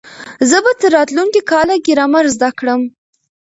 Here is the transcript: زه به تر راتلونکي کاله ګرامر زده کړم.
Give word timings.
زه 0.49 0.57
به 0.63 0.71
تر 0.79 0.89
راتلونکي 0.95 1.41
کاله 1.51 1.75
ګرامر 1.87 2.25
زده 2.35 2.49
کړم. 2.59 2.81